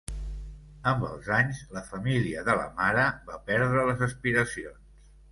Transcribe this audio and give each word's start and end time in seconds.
Amb 0.91 1.03
els 1.09 1.27
anys 1.39 1.59
la 1.75 1.83
família 1.89 2.41
de 2.47 2.55
la 2.59 2.65
mare 2.79 3.03
va 3.27 3.37
perdre 3.51 3.83
les 3.91 4.01
aspiracions. 4.07 5.13